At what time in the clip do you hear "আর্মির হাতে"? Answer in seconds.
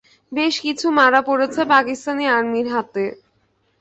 2.29-3.05